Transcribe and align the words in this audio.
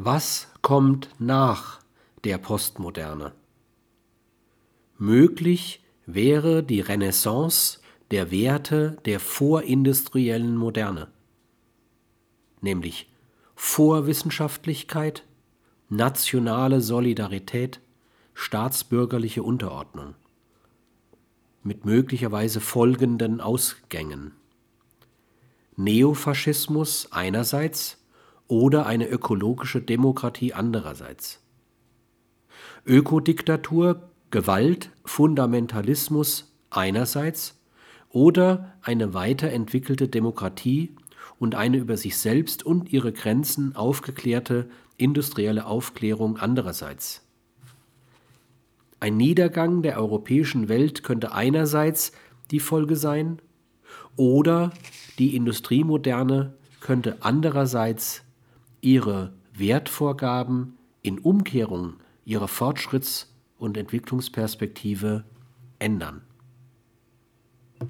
Was 0.00 0.46
kommt 0.62 1.08
nach 1.18 1.80
der 2.22 2.38
Postmoderne? 2.38 3.32
Möglich 4.96 5.82
wäre 6.06 6.62
die 6.62 6.80
Renaissance 6.80 7.80
der 8.12 8.30
Werte 8.30 8.98
der 9.06 9.18
vorindustriellen 9.18 10.56
Moderne, 10.56 11.08
nämlich 12.60 13.12
Vorwissenschaftlichkeit, 13.56 15.24
nationale 15.88 16.80
Solidarität, 16.80 17.80
staatsbürgerliche 18.34 19.42
Unterordnung, 19.42 20.14
mit 21.64 21.84
möglicherweise 21.84 22.60
folgenden 22.60 23.40
Ausgängen. 23.40 24.30
Neofaschismus 25.74 27.10
einerseits 27.10 27.98
oder 28.48 28.86
eine 28.86 29.08
ökologische 29.08 29.80
Demokratie 29.80 30.54
andererseits. 30.54 31.40
Ökodiktatur, 32.86 34.10
Gewalt, 34.30 34.90
Fundamentalismus 35.04 36.52
einerseits 36.70 37.60
oder 38.10 38.74
eine 38.82 39.14
weiterentwickelte 39.14 40.08
Demokratie 40.08 40.96
und 41.38 41.54
eine 41.54 41.76
über 41.76 41.96
sich 41.96 42.16
selbst 42.16 42.64
und 42.64 42.92
ihre 42.92 43.12
Grenzen 43.12 43.76
aufgeklärte 43.76 44.68
industrielle 44.96 45.66
Aufklärung 45.66 46.38
andererseits. 46.38 47.24
Ein 49.00 49.16
Niedergang 49.16 49.82
der 49.82 49.98
europäischen 49.98 50.68
Welt 50.68 51.04
könnte 51.04 51.32
einerseits 51.32 52.12
die 52.50 52.60
Folge 52.60 52.96
sein, 52.96 53.40
oder 54.16 54.72
die 55.20 55.36
Industriemoderne 55.36 56.54
könnte 56.80 57.18
andererseits 57.20 58.24
ihre 58.80 59.32
Wertvorgaben 59.54 60.78
in 61.02 61.18
Umkehrung 61.18 61.94
ihrer 62.24 62.46
Fortschritts- 62.46 63.26
und 63.58 63.76
Entwicklungsperspektive 63.76 65.24
ändern. 65.78 66.22